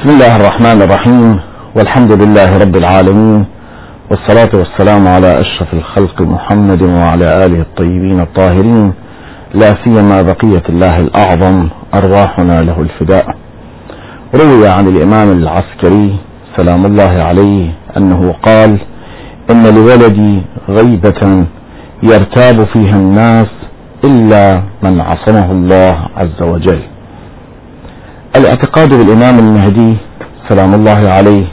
[0.00, 1.40] بسم الله الرحمن الرحيم
[1.76, 3.46] والحمد لله رب العالمين
[4.10, 8.92] والصلاة والسلام على أشرف الخلق محمد وعلى آله الطيبين الطاهرين
[9.54, 13.26] لا سيما بقية الله الأعظم أرواحنا له الفداء.
[14.34, 16.18] روي عن الإمام العسكري
[16.56, 18.80] سلام الله عليه أنه قال
[19.50, 21.46] إن لولدي غيبة
[22.02, 23.50] يرتاب فيها الناس
[24.04, 26.89] إلا من عصمه الله عز وجل.
[28.36, 29.96] الاعتقاد بالإمام المهدي
[30.48, 31.46] سلام الله عليه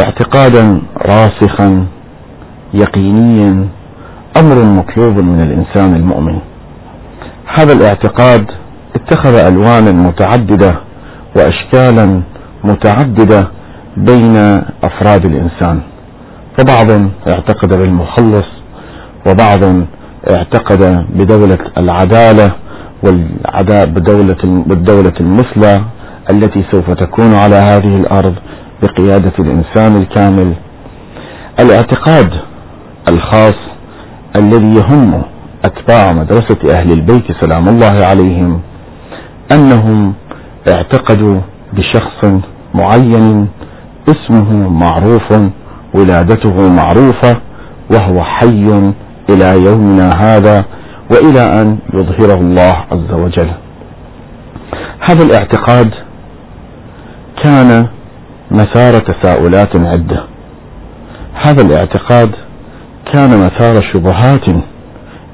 [0.00, 1.86] اعتقادا راسخا
[2.74, 3.68] يقينيا
[4.36, 6.38] أمر مطلوب من الإنسان المؤمن.
[7.58, 8.46] هذا الاعتقاد
[8.96, 10.80] اتخذ ألوانا متعددة
[11.36, 12.22] وأشكالا
[12.64, 13.48] متعددة
[13.96, 14.36] بين
[14.84, 15.80] أفراد الإنسان.
[16.58, 16.90] فبعض
[17.28, 18.46] اعتقد بالمخلص
[19.26, 19.64] وبعض
[20.30, 22.52] اعتقد بدولة العدالة
[23.02, 25.84] والعداء بدولة بالدولة المثلى
[26.30, 28.34] التي سوف تكون على هذه الأرض
[28.82, 30.54] بقيادة الإنسان الكامل.
[31.60, 32.30] الاعتقاد
[33.08, 33.54] الخاص
[34.36, 35.22] الذي يهم
[35.64, 38.60] أتباع مدرسة أهل البيت سلام الله عليهم
[39.52, 40.14] أنهم
[40.68, 41.40] اعتقدوا
[41.72, 42.32] بشخص
[42.74, 43.48] معين
[44.08, 45.32] اسمه معروف
[45.94, 47.40] ولادته معروفة
[47.92, 48.92] وهو حي
[49.30, 50.64] إلى يومنا هذا
[51.10, 53.50] وإلى أن يظهره الله عز وجل.
[55.10, 55.90] هذا الاعتقاد
[57.44, 57.86] كان
[58.50, 60.24] مسار تساؤلات عدة.
[61.46, 62.30] هذا الاعتقاد
[63.12, 64.48] كان مسار شبهات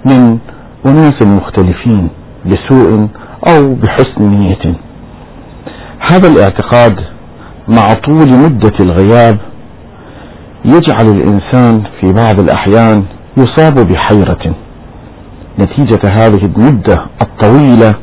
[0.05, 0.39] من
[0.87, 2.09] أناس مختلفين
[2.47, 3.09] بسوء
[3.49, 4.75] أو بحسن نية.
[6.11, 6.97] هذا الاعتقاد
[7.69, 9.39] مع طول مدة الغياب
[10.65, 13.05] يجعل الإنسان في بعض الأحيان
[13.37, 14.55] يصاب بحيرة.
[15.59, 17.95] نتيجة هذه المدة الطويلة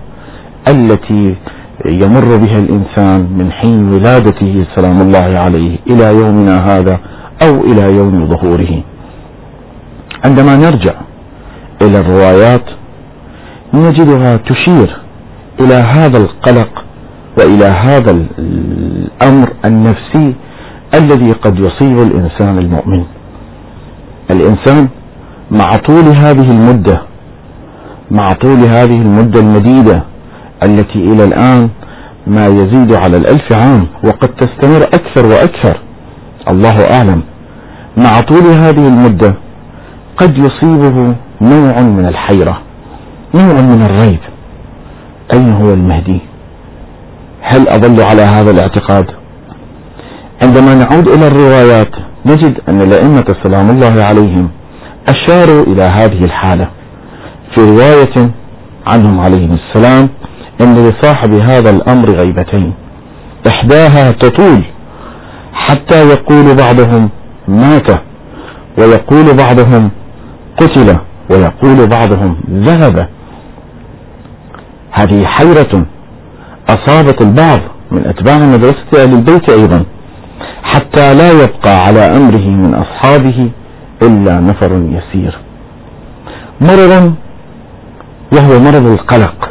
[0.68, 1.36] التي
[1.86, 7.00] يمر بها الإنسان من حين ولادته سلام الله عليه إلى يومنا هذا
[7.44, 8.84] أو إلى يوم ظهوره.
[10.26, 10.96] عندما نرجع
[11.82, 12.66] إلى الروايات
[13.74, 15.02] نجدها تشير
[15.60, 16.70] إلى هذا القلق
[17.40, 20.36] وإلى هذا الأمر النفسي
[20.94, 23.04] الذي قد يصيب الإنسان المؤمن.
[24.32, 24.90] الإنسان
[25.52, 27.02] مع طول هذه المدة
[28.12, 30.04] مع طول هذه المدة المديدة
[30.64, 31.70] التي إلى الآن
[32.28, 35.80] ما يزيد على الألف عام وقد تستمر أكثر وأكثر.
[36.52, 37.24] الله أعلم.
[37.98, 39.36] مع طول هذه المدة
[40.18, 42.62] قد يصيبه نوع من الحيرة
[43.36, 44.20] نوع من الريب.
[45.34, 46.20] أين هو المهدي؟
[47.42, 49.06] هل أظل على هذا الاعتقاد؟
[50.44, 51.92] عندما نعود إلى الروايات
[52.26, 54.50] نجد أن الأئمة سلام الله عليهم
[55.10, 56.81] أشاروا إلى هذه الحالة.
[57.56, 58.32] في رواية
[58.88, 60.10] عنهم عليهم السلام
[60.62, 62.74] أن لصاحب هذا الأمر غيبتين.
[63.48, 64.66] إحداها تطول
[65.54, 67.10] حتى يقول بعضهم
[67.48, 67.92] مات
[68.80, 69.92] ويقول بعضهم
[70.58, 70.98] قتل
[71.32, 73.08] ويقول بعضهم ذهب.
[74.92, 75.86] هذه حيرة
[76.70, 77.60] أصابت البعض
[77.92, 79.86] من أتباع مدرسة أهل البيت أيضا
[80.64, 83.52] حتى لا يبقى على أمره من أصحابه
[84.02, 85.40] إلا نفر يسير.
[86.62, 87.14] مرض
[88.34, 89.50] وهو مرض القلق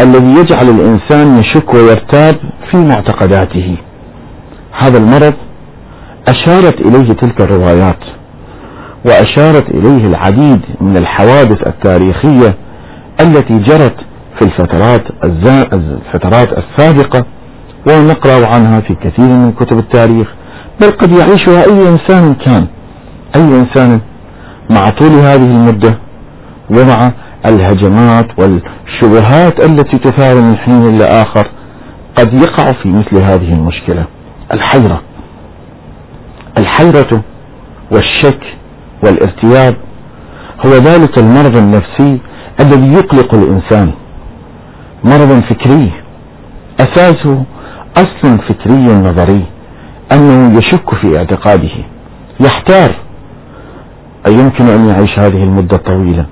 [0.00, 2.34] الذي يجعل الإنسان يشك ويرتاب
[2.72, 3.76] في معتقداته.
[4.82, 5.34] هذا المرض
[6.28, 7.98] أشارت إليه تلك الروايات
[9.06, 12.56] وأشارت إليه العديد من الحوادث التاريخية
[13.20, 13.96] التي جرت
[14.40, 17.26] في الفترات الفترات السابقة
[17.88, 20.26] ونقرأ عنها في كثير من كتب التاريخ.
[20.80, 22.66] بل قد يعيشها أي إنسان كان
[23.36, 24.00] أي إنسان
[24.70, 25.98] مع طول هذه المدة
[26.70, 27.12] ومع
[27.48, 31.50] الهجمات والشبهات التي تثار من حين لآخر
[32.18, 34.06] قد يقع في مثل هذه المشكلة.
[34.54, 35.02] الحيرة.
[36.58, 37.22] الحيرة
[37.92, 38.40] والشك
[39.04, 39.76] والارتياب
[40.66, 42.20] هو ذلك المرض النفسي
[42.60, 43.92] الذي يقلق الإنسان.
[45.04, 45.92] مرض فكري.
[46.80, 47.44] أساسه
[47.96, 49.46] أصل فكري نظري
[50.12, 51.84] أنه يشك في اعتقاده.
[52.40, 52.96] يحتار.
[54.28, 56.26] أيمكن أن يعيش هذه المدة الطويلة؟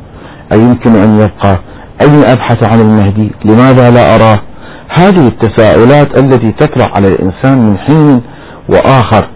[0.52, 1.61] أيمكن أن يبقى؟
[2.02, 4.38] أين أبحث عن المهدي؟ لماذا لا أراه؟
[4.99, 8.23] هذه التساؤلات التي تطرح على الإنسان من حين
[8.69, 9.29] وآخر.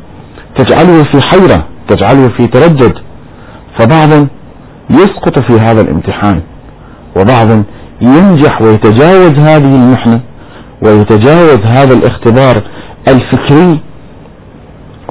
[0.58, 2.94] تجعله في حيرة تجعله في تردد.
[3.78, 4.26] فبعض
[4.90, 6.42] يسقط في هذا الامتحان
[7.16, 7.48] وبعض
[8.00, 10.20] ينجح ويتجاوز هذه المحنة
[10.82, 12.56] ويتجاوز هذا الاختبار
[13.08, 13.82] الفكري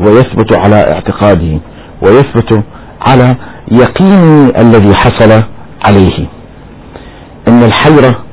[0.01, 1.59] ويثبت على اعتقاده
[2.01, 2.63] ويثبت
[3.07, 3.35] على
[3.71, 5.43] يقينه الذي حصل.
[5.85, 6.27] عليه.
[7.47, 8.23] إن الحيرة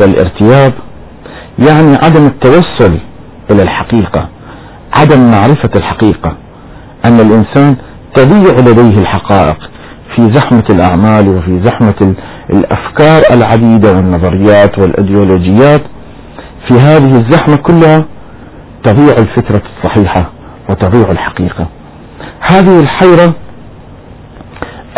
[0.00, 0.72] والارتياب
[1.68, 2.98] يعني عدم التوصل
[3.50, 4.28] إلى الحقيقة
[4.96, 6.36] عدم معرفة الحقيقة
[7.04, 7.76] أن الإنسان
[8.14, 9.56] تضيع لديه الحقائق
[10.16, 12.14] في زحمة الأعمال وفي زحمة
[12.50, 15.82] الأفكار العديدة والنظريات والأيديولوجيات.
[16.68, 18.04] في هذه الزحمة كلها
[18.84, 20.30] تضيع الفكرة الصحيحة
[20.68, 21.66] وتضيع الحقيقة.
[22.40, 23.34] هذه الحيرة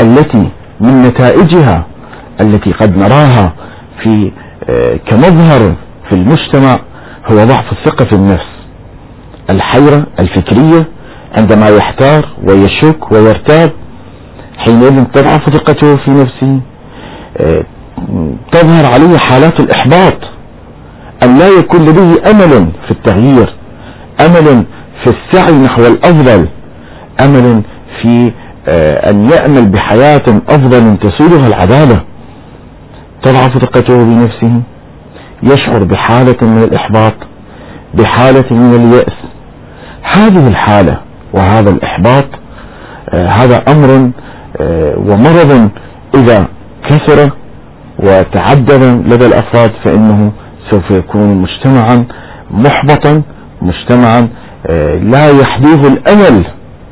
[0.00, 0.48] التي
[0.82, 1.86] من نتائجها
[2.40, 3.52] التي قد نراها
[4.02, 4.32] في
[4.70, 5.76] آه، كمظهر
[6.08, 6.76] في المجتمع
[7.32, 8.52] هو ضعف الثقة في النفس
[9.50, 10.88] الحيرة الفكرية
[11.38, 13.70] عندما يحتار ويشك ويرتاب
[14.58, 16.60] حينئذ تضعف ثقته في نفسه
[17.36, 17.62] آه،
[18.52, 20.18] تظهر عليه حالات الإحباط
[21.24, 23.54] أن لا يكون لديه أمل في التغيير
[24.20, 24.64] أمل
[25.04, 26.48] في السعي نحو الأفضل
[27.20, 27.62] أمل
[28.02, 28.32] في
[29.10, 32.04] أن يأمل بحياة أفضل تسودها العدالة
[33.22, 34.62] تضعف ثقته بنفسه.
[35.42, 37.14] يشعر بحالة من الإحباط
[37.94, 39.18] بحالة من اليأس.
[40.02, 41.00] هذه الحالة
[41.34, 42.24] وهذا الإحباط
[43.14, 44.10] آه هذا أمر
[44.60, 45.70] آه ومرض
[46.14, 46.46] إذا
[46.88, 47.30] كثر
[47.98, 48.82] وتعدد
[49.12, 50.32] لدى الأفراد فإنه
[50.70, 52.06] سوف يكون مجتمعا
[52.50, 53.22] محبطا
[53.62, 54.28] مجتمعا
[54.66, 56.44] آه لا يحديه الأمل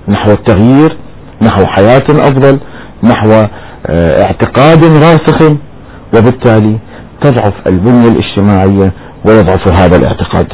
[0.09, 0.97] نحو التغيير.
[1.43, 2.61] نحو حياة أفضل
[3.05, 3.31] نحو
[3.87, 5.53] آه، اعتقاد راسخ
[6.17, 6.79] وبالتالي
[7.23, 8.93] تضعف البنية الاجتماعية
[9.27, 10.47] ويضعف هذا الاعتقاد.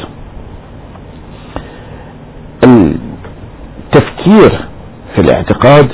[2.64, 4.68] التفكير
[5.14, 5.88] في الاعتقاد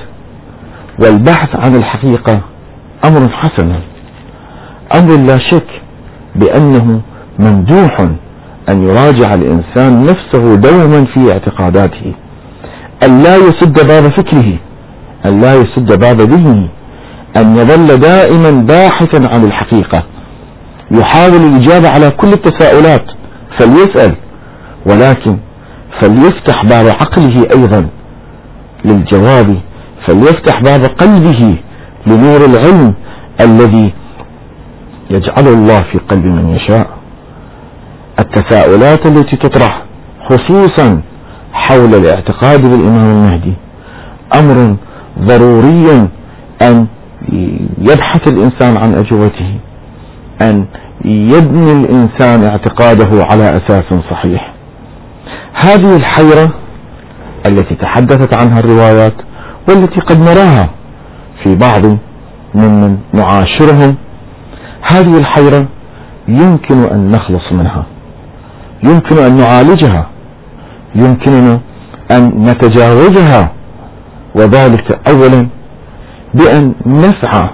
[1.03, 2.41] والبحث عن الحقيقة
[3.05, 3.73] أمر حسن.
[4.95, 5.67] أمر لا شك
[6.37, 7.01] بأنه
[7.39, 8.01] ممدوح
[8.69, 12.15] أن يراجع الإنسان نفسه دوما في اعتقاداته
[13.05, 14.59] أن لا يسد باب فكره.
[15.27, 16.69] أن لا يسد باب ذهنه
[17.37, 20.03] أن يظل دائما باحثا عن الحقيقة.
[20.91, 23.05] يحاول الإجابة على كل التساؤلات
[23.59, 24.17] فليسأل
[24.87, 25.39] ولكن
[26.01, 27.89] فليفتح باب عقله أيضا
[28.85, 29.61] للجواب
[30.09, 31.59] فليفتح باب قلبه
[32.07, 32.95] لنور العلم
[33.41, 33.93] الذي
[35.11, 36.87] يجعل الله في قلب من يشاء.
[38.21, 39.83] التساؤلات التي تطرح
[40.31, 41.03] خصوصا
[41.53, 43.55] حول الاعتقاد بالإمام المهدي
[44.35, 44.77] أمر
[45.19, 46.09] ضروري
[46.63, 46.87] أن
[47.79, 49.55] يبحث الإنسان عن أجوبته
[50.43, 50.65] أن
[51.05, 54.53] يبني الإنسان اعتقاده على أساس صحيح.
[55.65, 56.55] هذه الحيرة
[57.47, 59.15] التي تحدثت عنها الروايات
[59.69, 60.71] والتي قد نراها
[61.43, 61.83] في بعض
[62.55, 63.97] ممن نعاشرهم
[64.93, 65.67] هذه الحيرة
[66.29, 67.87] يمكن أن نخلص منها
[68.85, 70.07] يمكن أن نعالجها
[70.95, 71.61] يمكننا
[72.11, 73.53] أن نتجاوزها.
[74.35, 75.49] وذلك أولا
[76.35, 77.49] بأن نسعى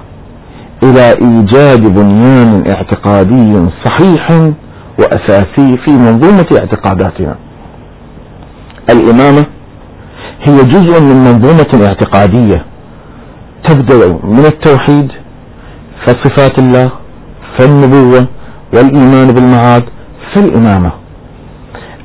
[0.83, 4.31] إلى إيجاد بنيان اعتقادي صحيح
[4.99, 7.37] وأساسي في منظومة اعتقاداتنا.
[8.91, 9.47] الإمامة
[10.43, 12.65] هي جزء من منظومة اعتقادية
[13.69, 15.09] تبدأ من التوحيد
[16.07, 16.93] فصفات الله
[17.59, 18.27] فالنبوة
[18.75, 19.85] والإيمان بالمعاد
[20.35, 20.93] فالإمامة.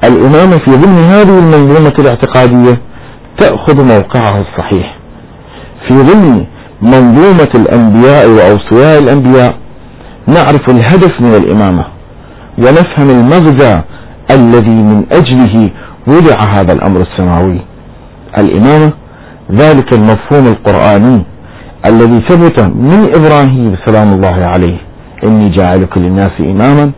[0.04, 2.82] الإمامة في ضمن هذه المنظومة الاعتقادية
[3.40, 4.98] تأخذ موقعها الصحيح.
[5.88, 6.46] في ضمن
[6.82, 9.56] منظومة الأنبياء وأوصياء الأنبياء
[10.28, 11.86] نعرف الهدف من الإمامة
[12.58, 13.82] ونفهم المغزى
[14.32, 15.72] الذي من أجله
[16.08, 17.62] وضع هذا الأمر السماوي.
[18.38, 18.92] الإمامة
[19.52, 21.26] ذلك المفهوم القرآني
[21.86, 24.78] الذي ثبت من إبراهيم سلام الله عليه
[25.24, 26.92] إني جاعلك للناس إماما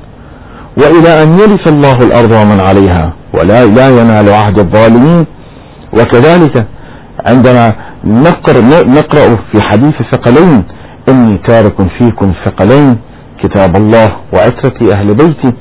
[0.78, 5.26] وإلى أن يرث الله الأرض ومن عليها ولا لا ينال عهد الظالمين
[6.00, 6.68] وكذلك
[7.26, 7.74] عندما
[8.04, 8.62] نقر
[8.98, 10.64] نقرأ في حديث ثقلين
[11.10, 12.98] إني تارك فيكم ثقلين
[13.44, 15.54] كتاب الله وعترة أهل بيتي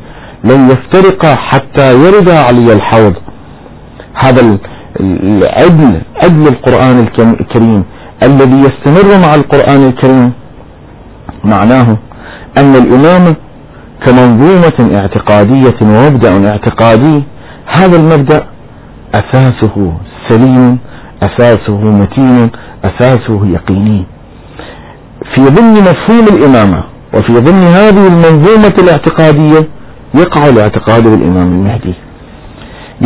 [0.44, 3.14] لن يفترقا حتى يرد علي الحوض.
[4.22, 4.58] هذا
[5.00, 6.98] العدل عدل القرآن
[7.40, 7.84] الكريم
[8.22, 10.32] الذي يستمر مع القرآن الكريم.
[11.44, 11.98] معناه
[12.58, 13.34] أن الإمامة
[14.06, 17.24] كمنظومة اعتقادية ومبدأ اعتقادي
[17.76, 18.40] هذا المبدأ
[19.14, 19.92] أساسه
[20.28, 20.78] سليم
[21.22, 22.50] أساسه متين
[22.84, 24.06] أساسه يقيني.
[25.34, 29.68] في ضمن مفهوم الإمامة وفي ضمن هذه المنظومة الاعتقادية
[30.14, 31.94] يقع الاعتقاد بالإمام المهدي.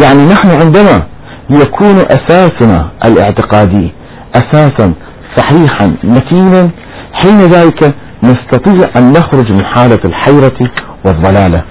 [0.02, 1.02] يعني نحن عندما
[1.50, 3.92] يكون أساسنا الاعتقادي
[4.34, 4.92] أساسا
[5.36, 6.70] صحيحا متينا
[7.12, 10.58] حين ذلك نستطيع أن نخرج من حالة الحيرة
[11.04, 11.64] والضلالة.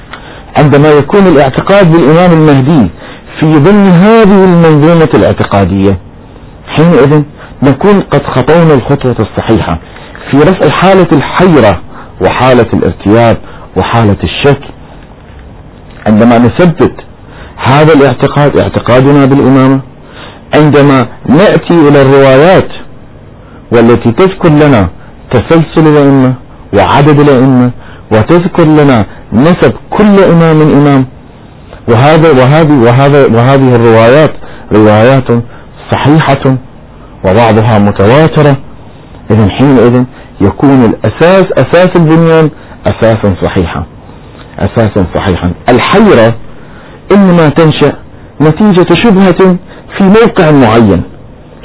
[0.59, 2.91] عندما يكون الاعتقاد بالإمام المهدي
[3.39, 5.99] في ضمن هذه المنظومة الاعتقادية.
[6.67, 7.23] حينئذ
[7.63, 9.79] نكون قد خطونا الخطوة الصحيحة
[10.31, 11.81] في رفع حالة الحيرة
[12.21, 13.37] وحالة الارتياب
[13.77, 14.61] وحالة الشك.
[16.07, 16.93] عندما نثبت
[17.67, 19.81] هذا الاعتقاد اعتقادنا بالإمامة
[20.55, 22.67] عندما نأتي إلى الروايات
[23.71, 24.89] والتي تذكر لنا
[25.31, 26.33] تسلسل الأئمة
[26.73, 27.71] وعدد الأئمة
[28.11, 31.05] وتذكر لنا نسب كل إمام إمام
[31.89, 34.31] وهذا وهذه وهذا وهذه الروايات
[34.73, 35.27] روايات
[35.91, 36.57] صحيحة
[37.25, 38.57] وبعضها متواترة.
[39.31, 40.03] إذا حينئذ
[40.41, 42.49] يكون الأساس أساس البنيان
[42.87, 43.85] أساسا صحيحا.
[44.59, 45.51] أساسا صحيحا.
[45.69, 46.35] الحيرة
[47.11, 47.93] إنما تنشأ
[48.41, 49.57] نتيجة شبهة
[49.97, 51.03] في موقع معين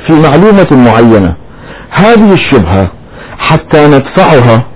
[0.06, 1.36] في معلومة معينة.
[1.90, 2.90] هذه الشبهة
[3.38, 4.66] حتى ندفعها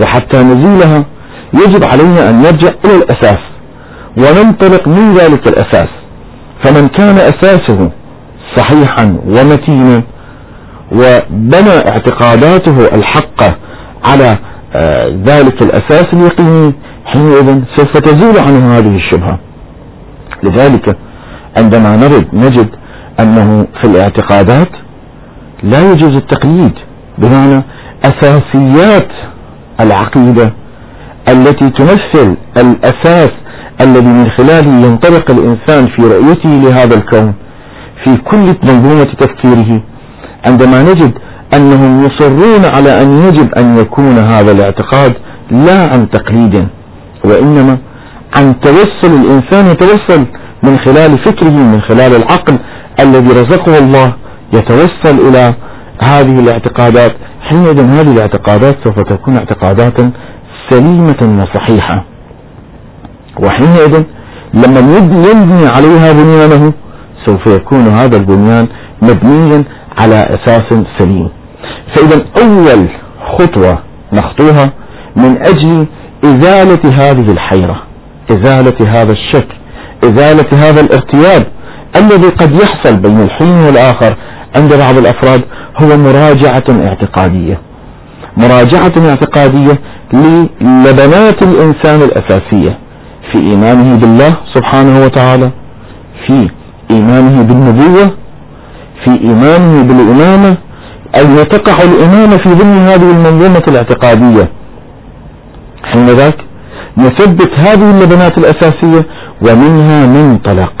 [0.00, 1.04] وحتى نزيلها
[1.54, 3.49] يجب علينا أن نرجع إلى الأساس.
[4.18, 5.88] وننطلق من ذلك الأساس.
[6.64, 7.90] فمن كان أساسه
[8.56, 10.02] صحيحا ومتينا
[10.92, 13.56] وبنى اعتقاداته الحقة
[14.04, 14.36] على
[14.76, 16.74] آه، ذلك الأساس اليقيني
[17.04, 19.38] حينئذ سوف تزول عنه هذه الشبهة.
[20.42, 20.96] لذلك
[21.58, 22.68] عندما نرد نجد
[23.20, 24.68] أنه في الاعتقادات
[25.62, 26.72] لا يجوز التقييد
[27.18, 27.64] بمعنى
[28.04, 29.08] أساسيات
[29.80, 30.54] العقيدة
[31.28, 33.30] التي تمثل الأساس
[33.80, 37.34] الذي من خلاله ينطلق الإنسان في رؤيته لهذا الكون
[38.04, 39.82] في كل منظومة تفكيره
[40.46, 41.12] عندما نجد
[41.54, 45.12] أنهم يصرون على أن يجب أن يكون هذا الاعتقاد
[45.50, 46.68] لا عن تقليد
[47.24, 47.78] وإنما
[48.36, 50.26] عن توصل الإنسان يتوصل
[50.62, 52.58] من خلال فكره من خلال العقل
[53.00, 54.14] الذي رزقه الله
[54.54, 55.54] يتوصل إلى
[56.04, 57.12] هذه الاعتقادات.
[57.40, 60.00] حينئذ هذه الاعتقادات سوف تكون اعتقادات
[60.70, 62.04] سليمة وصحيحة.
[63.44, 64.02] وحينئذ
[64.54, 66.72] لما يبني عليها بنيانه
[67.26, 68.66] سوف يكون هذا البنيان
[69.02, 69.64] مبنيا
[69.98, 70.62] على أساس
[70.98, 71.28] سليم.
[71.94, 72.88] فإذا أول
[73.38, 73.78] خطوة
[74.12, 74.72] نخطوها
[75.16, 75.86] من أجل
[76.24, 77.82] إزالة هذه الحيرة
[78.30, 79.48] إزالة هذا الشك
[80.04, 81.46] إزالة هذا الارتياب
[81.96, 84.16] الذي قد يحصل بين الحين والآخر
[84.56, 85.42] عند بعض الأفراد
[85.82, 87.60] هو مراجعة اعتقادية.
[88.36, 89.78] مراجعة اعتقادية
[90.12, 92.78] للبنات الإنسان الأساسية.
[93.32, 95.50] في إيمانه بالله سبحانه وتعالى
[96.26, 96.48] في
[96.90, 98.06] إيمانه بالنبوة
[99.04, 100.56] في إيمانه بالإمامة
[101.16, 104.50] أن تقع الإمامة في ضمن هذه المنظومة الاعتقادية.
[105.82, 106.36] حين ذاك
[106.98, 109.06] نثبت هذه اللبنات الأساسية
[109.42, 110.72] ومنها ننطلق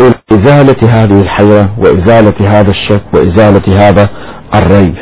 [0.00, 4.08] إلى إزالة هذه الحياة وإزالة هذا الشك وإزالة هذا
[4.54, 4.94] الريب.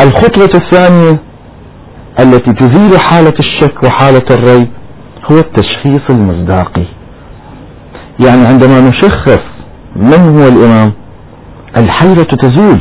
[0.00, 1.20] الخطوة الثانية
[2.20, 4.68] التي تزيل حالة الشك وحالة الريب
[5.32, 6.86] هو التشخيص المصداقي.
[8.26, 9.40] يعني عندما نشخص
[9.96, 10.92] من هو الإمام
[11.76, 12.80] الحيرة تزول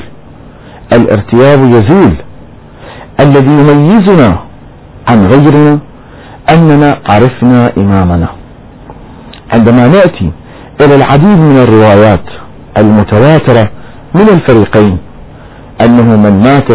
[0.94, 2.18] الارتياب يزول.
[3.20, 4.39] الذي يميزنا
[5.10, 5.79] عن غيرنا
[6.53, 8.29] أننا عرفنا إمامنا.
[9.53, 10.32] عندما نأتي
[10.82, 12.25] إلى العديد من الروايات
[12.77, 13.72] المتواترة
[14.15, 14.98] من الفريقين
[15.82, 16.72] أنه من مات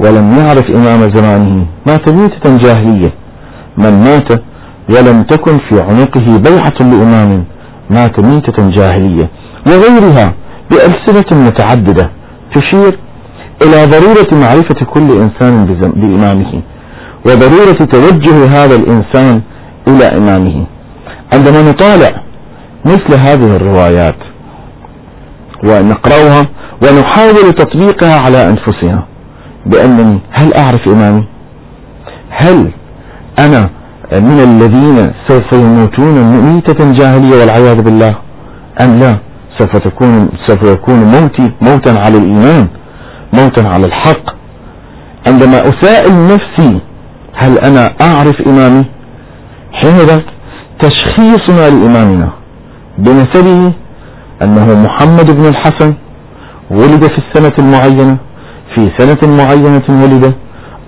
[0.00, 3.12] ولم يعرف إمام زمانه مات ميتة جاهلية.
[3.76, 4.42] من مات
[4.90, 7.44] ولم تكن في عنقه بيعة لإمام
[7.90, 9.30] مات ميتة جاهلية
[9.66, 10.34] وغيرها
[10.70, 12.10] بألسنة متعددة
[12.54, 12.98] تشير
[13.62, 16.62] إلى ضرورة معرفة كل إنسان بإمامه
[17.26, 19.42] وضرورة توجه هذا الإنسان
[19.88, 20.66] إلى إمامه.
[21.32, 22.22] عندما نطالع
[22.84, 24.16] مثل هذه الروايات
[25.64, 26.46] ونقرأها
[26.82, 29.06] ونحاول تطبيقها على أنفسنا
[29.66, 31.26] بأنني هل أعرف إمامي؟
[32.30, 32.72] هل
[33.38, 33.70] أنا
[34.20, 36.16] من الذين سوف يموتون
[36.46, 38.12] ميتة جاهلية والعياذ بالله.
[38.80, 39.16] أم لا؟
[39.58, 42.68] سوف تكون سوف يكون موتي موتا على الإيمان
[43.32, 44.24] موتا على الحق.
[45.28, 46.80] عندما أسائل نفسي
[47.34, 48.84] هل أنا أعرف إمامي؟
[49.72, 50.20] حينئذ
[50.80, 52.28] تشخيصنا لإمامنا
[52.98, 53.72] بنسبه
[54.42, 55.94] أنه محمد بن الحسن
[56.70, 58.16] ولد في السنة المعينة
[58.74, 60.34] في سنة معينة ولد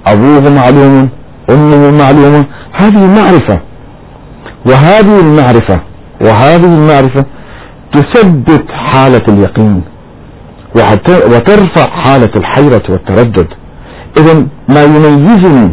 [0.07, 1.09] أبوه معلوم
[1.51, 3.61] أمه معلومة هذه المعرفة.
[4.67, 5.81] وهذه المعرفة.
[6.21, 7.25] وهذه المعرفة
[7.93, 9.83] تثبت حالة اليقين.
[11.33, 13.47] وترفع حالة الحيرة والتردد.
[14.19, 15.73] إذا ما يميزني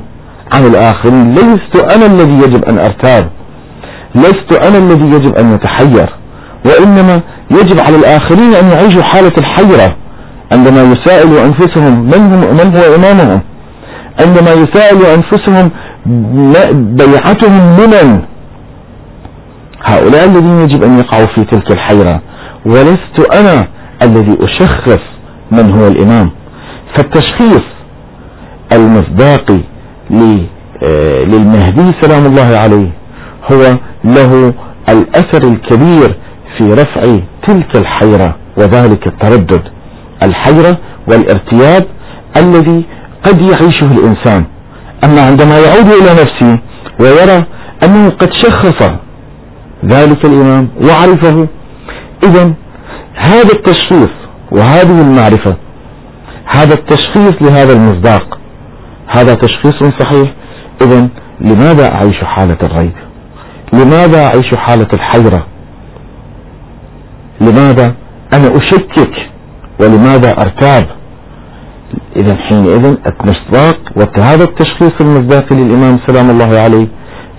[0.53, 3.29] عن الآخرين لست أنا الذي يجب أن أرتاب.
[4.15, 6.09] لست أنا الذي يجب أن يتحير.
[6.65, 9.95] وإنما يجب على الآخرين أن يعيشوا حالة الحيرة
[10.53, 13.41] عندما يسائلوا أنفسهم من, هم من هو إمامهم.
[14.19, 15.71] عندما يسائلوا أنفسهم
[16.95, 18.21] بيعتهم لمن
[19.85, 22.21] هؤلاء الذين يجب أن يقعوا في تلك الحيرة.
[22.65, 23.67] ولست أنا
[24.01, 24.99] الذي أشخص
[25.51, 26.31] من هو الإمام.
[26.95, 27.63] فالتشخيص
[28.73, 29.59] المصداقي
[30.83, 32.91] آه، للمهدي سلام الله عليه
[33.51, 34.53] هو له
[34.89, 36.17] الأثر الكبير
[36.57, 39.61] في رفع تلك الحيرة وذلك التردد.
[40.23, 40.77] الحيرة
[41.07, 41.85] والارتياب
[42.37, 42.85] الذي
[43.25, 44.45] قد يعيشه الإنسان.
[45.03, 46.59] أما عندما يعود إلى نفسه
[46.99, 47.45] ويرى
[47.83, 48.91] أنه قد شخص
[49.85, 51.47] ذلك الإمام وعرفه
[52.23, 52.53] إذا
[53.15, 54.09] هذا التشخيص
[54.51, 55.57] وهذه المعرفة
[56.55, 58.37] هذا التشخيص لهذا المصداق
[59.07, 60.33] هذا تشخيص صحيح.
[60.81, 61.07] إذا
[61.41, 62.93] لماذا أعيش حالة الريب؟
[63.73, 65.45] لماذا أعيش حالة الحيرة؟
[67.41, 67.95] لماذا
[68.33, 69.13] أنا أشكك؟
[69.81, 71.00] ولماذا أرتاب؟
[72.15, 76.87] إذا حينئذ المصداق وهذا التشخيص المصداقي للإمام سلام الله عليه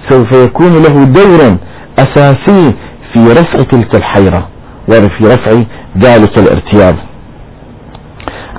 [0.08, 1.56] سوف يكون له دور
[1.98, 2.74] أساسي
[3.12, 4.48] في رفع تلك الحيرة
[4.88, 5.52] وفي رفع
[5.98, 6.96] ذلك الارتياب.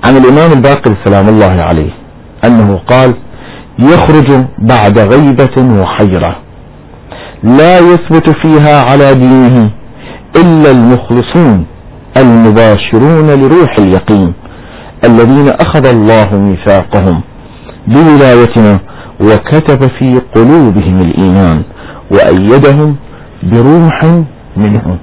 [0.05, 1.91] عن الإمام الباقر سلام الله عليه
[2.45, 3.13] أنه قال
[3.79, 6.35] يخرج بعد غيبة وحيرة
[7.43, 9.71] لا يثبت فيها على دينه
[10.35, 11.65] إلا المخلصون
[12.17, 14.33] المباشرون لروح اليقين.
[15.05, 17.21] الذين أخذ الله ميثاقهم
[17.87, 18.79] بولايتنا
[19.19, 21.63] وكتب في قلوبهم الإيمان
[22.11, 22.95] وأيدهم
[23.43, 24.01] بروح
[24.57, 24.97] منه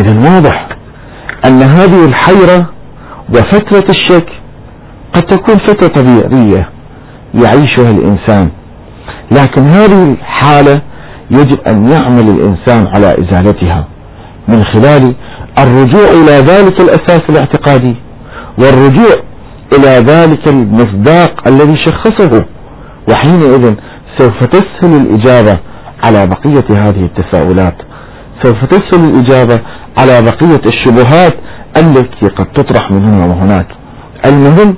[0.00, 0.68] إذا واضح
[1.46, 2.70] أن هذه الحيرة
[3.28, 4.28] وفترة الشك
[5.12, 6.68] قد تكون فترة طبيعية
[7.34, 8.50] يعيشها الإنسان
[9.32, 10.80] لكن هذه الحالة
[11.30, 13.86] يجب أن يعمل الإنسان على إزالتها
[14.48, 15.14] من خلال
[15.58, 17.96] الرجوع إلى ذلك الأساس الاعتقادي.
[18.58, 19.14] والرجوع
[19.72, 22.44] إلى ذلك المصداق الذي شخصه.
[23.10, 23.74] وحينئذ
[24.18, 25.58] سوف تسهل الإجابة
[26.04, 27.76] على بقية هذه التساؤلات.
[28.42, 29.58] سوف تسهل الإجابة
[29.98, 31.34] على بقية الشبهات
[31.76, 33.66] التي قد تطرح من هنا وهناك.
[34.26, 34.76] المهم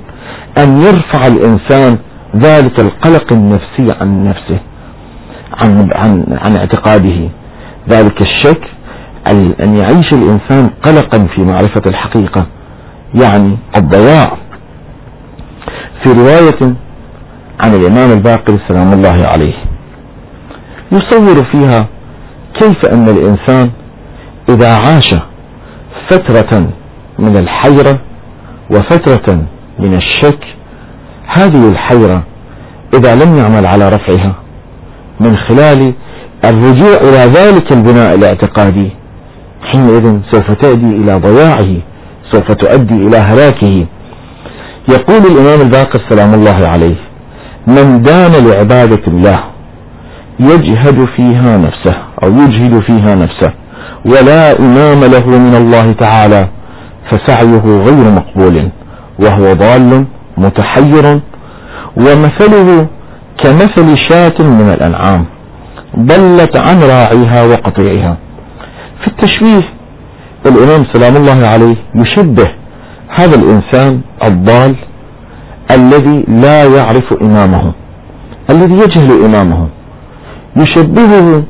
[0.57, 1.97] أن يرفع الإنسان
[2.35, 4.59] ذلك القلق النفسي عن نفسه
[5.61, 7.29] عن, عن, عن اعتقاده.
[7.89, 8.61] ذلك الشك
[9.63, 12.47] أن يعيش الإنسان قلقا في معرفة الحقيقة.
[13.15, 14.37] يعني الضياع.
[16.03, 16.75] في رواية
[17.59, 19.53] عن الإمام الباقر سلام الله عليه
[20.91, 21.87] يصور فيها
[22.59, 23.71] كيف أن الإنسان
[24.49, 25.15] إذا عاش
[26.09, 26.69] فترة
[27.19, 27.99] من الحيرة
[28.71, 29.45] وفترة
[29.79, 30.43] من الشك
[31.37, 32.23] هذه الحيرة
[32.93, 34.35] إذا لم يعمل على رفعها
[35.19, 35.93] من خلال
[36.45, 38.91] الرجوع إلى ذلك البناء الاعتقادي
[39.61, 41.81] حينئذ سوف تأدي إلى ضياعه.
[42.31, 43.85] سوف تؤدي إلى هلاكه.
[44.89, 46.95] يقول الإمام الباقر سلام الله عليه
[47.67, 49.37] من دان لعبادة الله
[50.39, 53.53] يجهد فيها نفسه أو يجهد فيها نفسه
[54.05, 56.47] ولا إمام له من الله تعالى
[57.11, 58.71] فسعيه غير مقبول
[59.19, 60.05] وهو ضال
[60.37, 61.21] متحير
[61.97, 62.87] ومثله
[63.43, 65.25] كمثل شاة من الأنعام
[65.99, 68.17] ضلت عن راعيها وقطيعها.
[69.01, 69.78] في التشبيه
[70.45, 72.47] الإمام سلام الله عليه يشبه
[73.19, 74.75] هذا الإنسان الضال
[75.71, 77.73] الذي لا يعرف إمامه
[78.49, 79.67] الذي يجهل إمامه.
[80.57, 81.43] يشبهه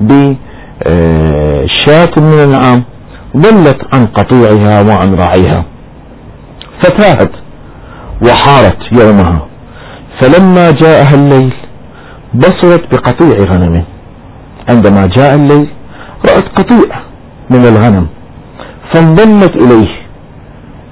[0.00, 0.30] بشاة
[2.16, 2.84] من الأنعام
[3.36, 5.64] ضلت عن قطيعها وعن راعيها.
[6.82, 7.30] فتاهت
[8.22, 9.46] وحارت يومها.
[10.20, 11.54] فلما جاءها الليل
[12.34, 13.84] بصرت بقطيع غنم
[14.68, 15.70] عندما جاء الليل
[16.28, 17.02] رأت قطيع
[17.50, 18.06] من الغنم.
[18.94, 20.04] فانضمت إليه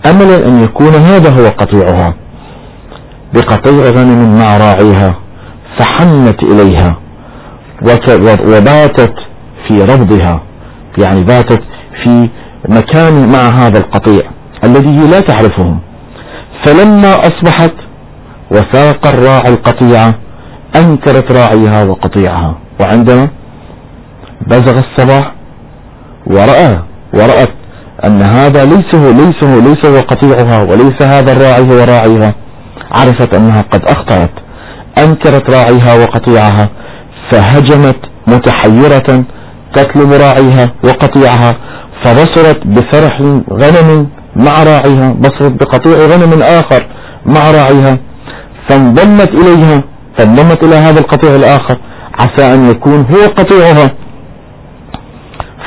[0.06, 2.14] أملا أن يكون هذا هو قطيعها.
[3.34, 5.18] بقطيع غنم مع راعيها
[5.78, 6.96] فحنت إليها
[8.46, 9.14] وباتت
[9.68, 10.42] في ربضها.
[10.98, 11.62] يعني باتت
[12.04, 12.28] في
[12.68, 14.22] مكان مع هذا القطيع
[14.64, 15.80] الذي لا تعرفهم.
[16.64, 17.74] فلما أصبحت
[18.50, 20.14] وساق الراعي القطيعة
[20.76, 22.58] أنكرت راعيها وقطيعها.
[22.80, 23.28] وعندما
[24.46, 25.34] بزغ الصباح
[26.26, 26.82] ورأى
[27.14, 27.61] ورأت
[28.06, 32.34] أن هذا ليس هو ليس هو ليس هو قطيعها وليس هذا الراعي هو راعيها.
[32.94, 34.30] عرفت أنها قد أخطأت
[34.98, 36.68] أنكرت راعيها وقطيعها
[37.30, 39.24] فهجمت متحيرة
[39.74, 41.56] تطلب راعيها وقطيعها
[42.04, 43.20] فبصرت بفرح
[43.52, 46.86] غنم مع راعيها بصرت بقطيع غنم آخر
[47.26, 47.98] مع راعيها
[48.68, 49.82] فانضمت إليها
[50.18, 51.78] فانضمت إلى هذا القطيع الآخر
[52.20, 53.90] عسى أن يكون هو قطيعها.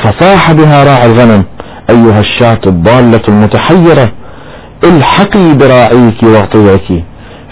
[0.03, 1.43] فصاح بها راعي الغنم.
[1.89, 4.11] أيها الشاة الضالة المتحيرة
[4.83, 7.03] الحقي براعيك وقطيعك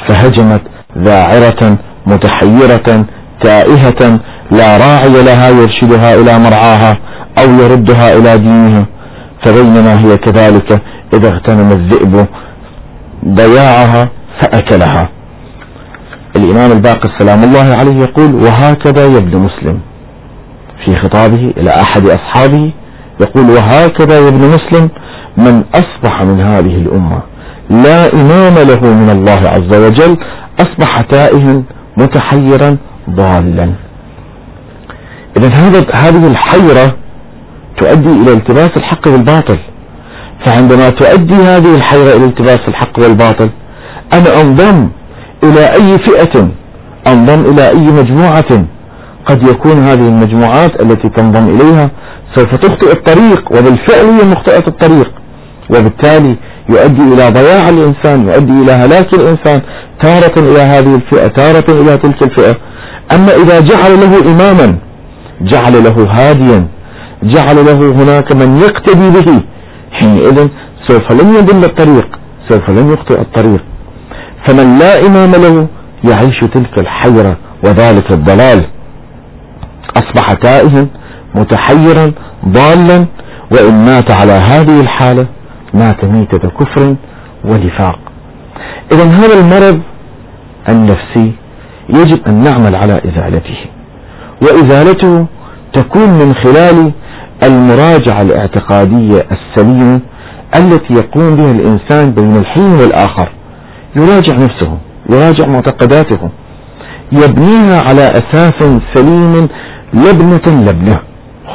[0.10, 0.62] فهجمت
[0.98, 3.06] ذاعرة متحيرة
[3.44, 4.20] تائهة
[4.52, 6.98] لا راعي لها يرشدها إلى مرعاها
[7.38, 8.86] أو يردها إلى دينها.
[9.46, 10.82] فبينما هي كذلك
[11.14, 12.28] إذا اغتنم الذئب
[13.28, 14.10] ضياعها
[14.42, 15.10] فأكلها.
[16.36, 19.80] الإمام الباقر سلام الله عليه يقول وهكذا ابن مسلم.
[20.86, 22.74] في خطابه إلى أحد أصحابه
[23.22, 24.90] يقول وهكذا يا ابن مسلم
[25.38, 27.22] من أصبح من هذه الأمة
[27.70, 30.18] لا إمام له من الله عز وجل
[30.60, 31.64] أصبح تائها
[31.98, 32.78] متحيرا
[33.10, 33.74] ضالا.
[35.38, 36.96] إذا هذا هذه الحيرة
[37.82, 39.60] تؤدي إلى التباس الحق بالباطل
[40.46, 43.50] فعندما تؤدي هذه الحيرة إلى التباس الحق والباطل
[44.14, 44.90] أنا أنضم
[45.44, 46.50] إلى أي فئة؟
[47.08, 48.66] أنضم إلى أي مجموعة؟
[49.26, 51.92] قد يكون هذه المجموعات التي تنضم إليها
[52.36, 55.12] سوف تخطئ الطريق وبالفعل هي مخطئة الطريق.
[55.70, 56.38] وبالتالي
[56.70, 59.62] يؤدي إلى ضياع الإنسان يؤدي إلى هلاك الإنسان
[60.02, 62.56] تارة إلى هذه الفئة تارة إلى تلك الفئة.
[63.16, 64.78] أما إذا جعل له إماما
[65.42, 66.68] جعل له هاديا
[67.24, 69.42] جعل له هناك من يقتدي به
[69.92, 70.48] حينئذ
[70.88, 72.08] سوف لن يضل الطريق
[72.50, 73.64] سوف لن يخطئ الطريق.
[74.48, 75.68] فمن لا إمام له
[76.04, 78.73] يعيش تلك الحيرة وذلك الضلال.
[79.98, 80.88] أصبح تائها
[81.36, 82.12] متحيرا
[82.48, 83.08] ضالا
[83.52, 85.28] وإن مات على هذه الحالة
[85.74, 86.96] مات ميتة كفر
[87.46, 88.00] ونفاق.
[88.92, 89.82] إذا هذا المرض
[90.70, 91.34] النفسي
[91.90, 93.58] يجب أن نعمل على إزالته.
[94.42, 95.26] وإزالته
[95.74, 96.92] تكون من خلال
[97.44, 100.02] المراجعة الاعتقادية السليمة
[100.56, 103.30] التي يقوم بها الإنسان بين الحين والآخر.
[103.96, 104.78] يراجع نفسه
[105.10, 106.30] يراجع معتقداته.
[107.12, 108.54] يبنيها على أساس
[108.94, 109.48] سليم
[109.94, 111.00] لبنة لبنة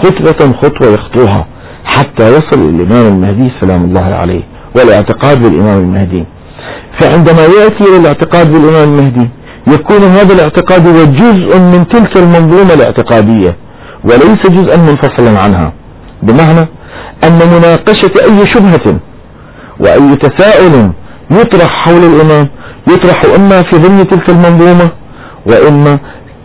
[0.02, 1.46] خطوة خطوة يخطوها
[1.84, 4.42] حتى يصل الإمام المهدي سلام الله عليه
[4.76, 6.24] والاعتقاد بالإمام المهدي.
[7.00, 9.30] فعندما يأتي الاعتقاد بالإمام المهدي
[9.68, 13.56] يكون هذا الاعتقاد هو جزء من تلك المنظومة الاعتقادية
[14.04, 15.72] وليس جزءا منفصلا عنها.
[16.22, 16.60] بمعنى
[17.24, 19.00] أن مناقشة أي شبهة
[19.80, 20.92] وأي تساؤل
[21.30, 22.46] يطرح حول الإمام
[22.92, 24.90] يطرح إما في ضمن تلك المنظومة
[25.46, 25.98] وإما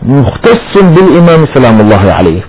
[0.04, 2.42] مختص بالإمام سلام الله عليه.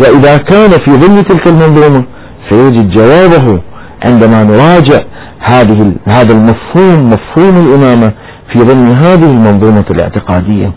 [0.00, 2.04] وإذا كان في ضمن تلك المنظومة
[2.50, 3.60] سيجد جوابه
[4.04, 5.00] عندما نراجع
[5.40, 8.12] هذه هذا المفهوم مفهوم الإمامة
[8.52, 10.72] في ضمن هذه المنظومة الاعتقادية.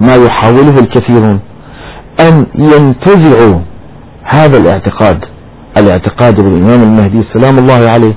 [0.00, 1.40] ما يحاوله الكثيرون
[2.20, 3.60] أن ينتزعوا
[4.24, 5.18] هذا الاعتقاد
[5.78, 8.14] الاعتقاد بالإمام المهدي سلام الله عليه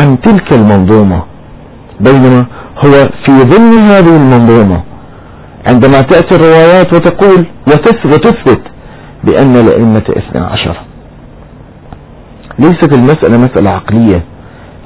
[0.00, 1.22] عن تلك المنظومة.
[2.00, 2.46] بينما
[2.84, 2.90] هو
[3.26, 4.87] في ضمن هذه المنظومة
[5.66, 7.46] عندما تأتي الروايات وتقول
[8.06, 8.60] وتثبت
[9.24, 10.76] بأن الأئمة اثنى عشر.
[12.58, 14.24] ليست المسألة مسألة عقلية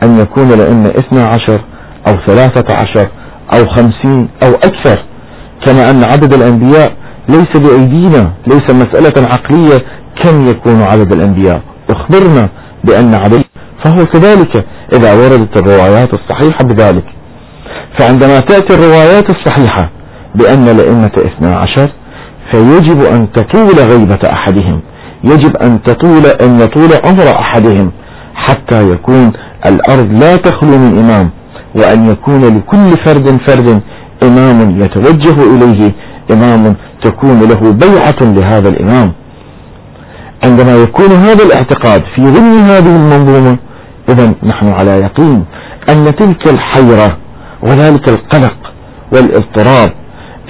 [0.03, 1.65] أن يكون الأئمة اثنى عشر
[2.09, 3.09] أو ثلاثة عشر
[3.55, 5.05] أو خمسين أو أكثر
[5.67, 6.93] كما أن عدد الأنبياء
[7.29, 9.79] ليس بأيدينا ليس مسألة عقلية
[10.23, 11.63] كم يكون عدد الأنبياء.
[11.91, 12.49] اخبرنا
[12.85, 13.43] بأن عدد
[13.85, 17.05] فهو كذلك إذا وردت الروايات الصحيحة بذلك.
[17.99, 19.91] فعندما تأتي الروايات الصحيحة
[20.35, 21.93] بأن الأئمة اثنى عشر
[22.53, 24.81] فيجب أن تطول غيبة أحدهم.
[25.25, 27.93] يجب أن تطول أن يطول عمر أحدهم
[28.35, 29.33] حتى يكون
[29.67, 31.31] الأرض لا تخلو من إمام
[31.75, 33.81] وأن يكون لكل فرد فرد
[34.23, 35.93] إمام يتوجه إليه
[36.33, 39.13] إمام تكون له بيعة لهذا الإمام.
[40.45, 43.59] عندما يكون هذا الاعتقاد في ضمن هذه المنظومة
[44.09, 45.45] إذا نحن على يقين
[45.89, 47.17] أن تلك الحيرة
[47.63, 48.57] وذلك القلق
[49.13, 49.91] والإضطراب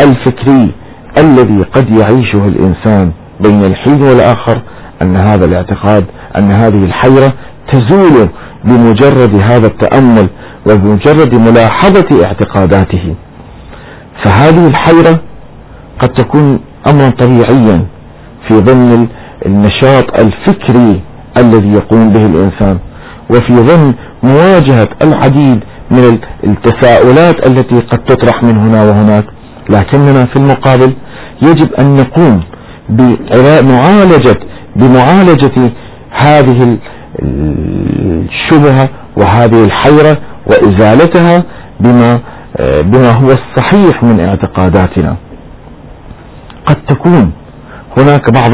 [0.03, 0.75] الفكري
[1.19, 4.63] الذي قد يعيشه الإنسان بين الحين والآخر
[5.03, 6.05] أن هذا الاعتقاد
[6.39, 7.33] أن هذه الحيرة
[7.73, 8.29] تزول
[8.65, 10.29] بمجرد هذا التأمل
[10.71, 13.15] وبمجرد ملاحظة اعتقاداته.
[14.25, 15.21] فهذه الحيرة
[16.01, 17.87] قد تكون أمرا طبيعيا
[18.49, 19.09] في ضمن
[19.47, 21.01] النشاط الفكري
[21.37, 22.79] الذي يقوم به الإنسان
[23.31, 25.61] وفي ضمن مواجهة العديد
[25.91, 29.25] من التساؤلات التي قد تطرح من هنا وهناك.
[29.73, 30.97] لكننا في المقابل
[31.43, 32.43] يجب أن نقوم
[32.89, 34.39] بمعالجة
[34.77, 35.73] بمعالجة
[36.21, 36.79] هذه
[37.23, 41.45] الشبهة وهذه الحيرة وإزالتها
[41.81, 42.21] بما
[42.83, 45.17] بما هو الصحيح من اعتقاداتنا.
[46.67, 47.33] قد تكون
[47.99, 48.51] هناك بعض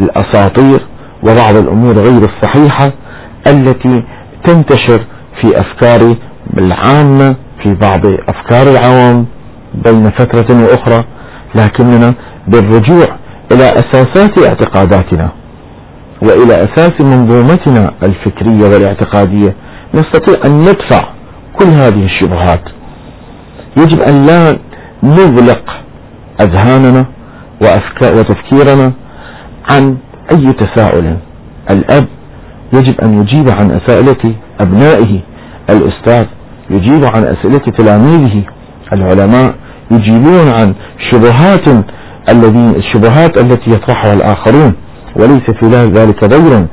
[0.00, 0.86] الأساطير
[1.22, 2.92] وبعض الأمور غير الصحيحة
[3.46, 4.02] التي
[4.46, 5.06] تنتشر
[5.40, 6.14] في أفكار
[6.58, 9.26] العامة في بعض أفكار العوام.
[9.74, 11.04] بين فترة وأخرى
[11.54, 12.14] لكننا
[12.48, 13.06] بالرجوع
[13.52, 15.32] إلى أساسات اعتقاداتنا
[16.22, 19.54] وإلى أساس منظومتنا الفكرية والاعتقادية
[19.94, 21.02] نستطيع أن ندفع
[21.58, 22.62] كل هذه الشبهات.
[23.78, 24.58] يجب أن لا
[25.02, 25.70] نغلق
[26.40, 27.06] أذهاننا
[28.02, 28.92] وتفكيرنا
[29.70, 29.96] عن
[30.32, 31.16] أي تساؤل.
[31.70, 32.08] الأب
[32.72, 35.20] يجب أن يجيب عن أسئلة أبنائه
[35.70, 36.26] الأستاذ
[36.70, 38.44] يجيب عن أسئلة تلاميذه.
[38.92, 39.54] العلماء
[39.90, 40.74] يجيبون عن
[41.10, 41.68] شبهات
[42.28, 44.72] الذين الشبهات التي يطرحها الآخرون
[45.16, 46.66] وليس في ذلك ضير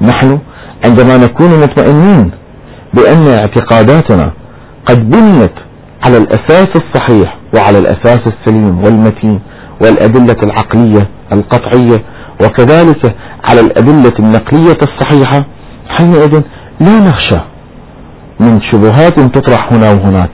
[0.00, 0.38] نحن
[0.84, 2.30] عندما نكون مطمئنين
[2.94, 4.32] بأن اعتقاداتنا
[4.86, 5.52] قد بنيت
[6.06, 9.40] على الأساس الصحيح وعلى الأساس السليم والمتين
[9.84, 12.04] والأدلة العقلية القطعية
[12.44, 13.16] وكذلك
[13.48, 15.46] على الأدلة النقلية الصحيحة
[15.88, 16.40] حينئذ
[16.80, 17.40] لا نخشى
[18.40, 20.30] من شبهات تطرح هنا وهناك.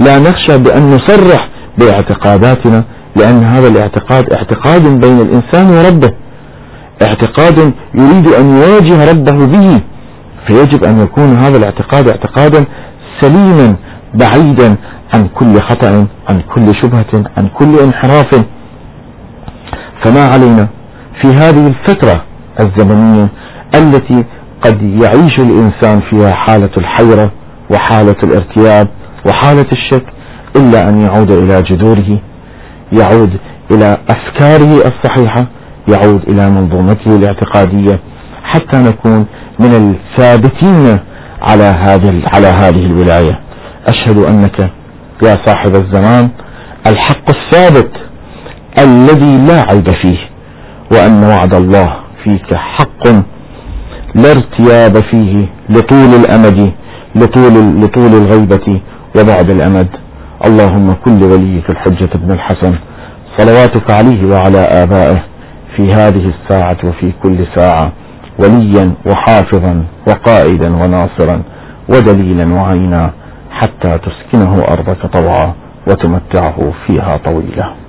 [0.00, 2.84] لا نخشى بأن نصرح باعتقاداتنا
[3.16, 6.10] لأن هذا الاعتقاد اعتقاد بين الإنسان وربه.
[7.02, 9.80] اعتقاد يريد أن يواجه ربه به
[10.48, 12.64] فيجب أن يكون هذا الاعتقاد اعتقادا
[13.20, 13.76] سليما
[14.14, 14.76] بعيدا
[15.14, 18.44] عن كل خطأ عن كل شبهة عن كل انحراف.
[20.04, 20.68] فما علينا
[21.22, 22.24] في هذه الفترة
[22.60, 23.28] الزمنية
[23.74, 24.24] التي
[24.62, 27.30] قد يعيش الإنسان فيها حالة الحيرة
[27.70, 28.88] وحالة الارتياب
[29.26, 30.04] وحالة الشك
[30.56, 32.20] إلا أن يعود إلى جذوره
[32.92, 33.30] يعود
[33.70, 35.46] إلى أفكاره الصحيحة
[35.88, 38.00] يعود إلى منظومته الاعتقادية
[38.42, 39.26] حتى نكون
[39.58, 40.98] من الثابتين
[41.42, 43.40] على هذه على هذه الولاية.
[43.88, 44.60] أشهد أنك
[45.24, 46.30] يا صاحب الزمان
[46.86, 47.90] الحق الثابت
[48.78, 50.18] الذي لا عيب فيه
[50.92, 53.08] وأن وعد الله فيك حق
[54.14, 56.72] لا ارتياب فيه لطول الأمد
[57.14, 58.80] لطول, لطول الغيبة
[59.16, 59.88] وبعد الأمد
[60.46, 62.74] اللهم كل وليك الحجة ابن الحسن.
[63.38, 65.24] صلواتك عليه وعلى آبائه
[65.76, 67.92] في هذه الساعة وفي كل ساعة.
[68.38, 71.42] وليا وحافظا وقائدا وناصرا
[71.88, 73.12] ودليلا وعينا
[73.50, 75.54] حتى تسكنه أرضك طوعا
[75.88, 77.79] وتمتعه فيها طويلا.